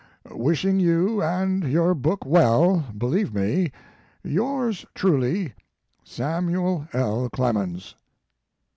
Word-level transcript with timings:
"Wishing 0.31 0.79
you 0.79 1.21
and 1.21 1.63
your 1.63 1.93
book 1.93 2.25
well, 2.25 2.87
believe 2.97 3.35
me, 3.35 3.71
"Yours 4.23 4.83
truly, 4.95 5.53
SAMUEL 6.03 6.87
L. 6.91 7.29
CLEMENS." 7.29 7.93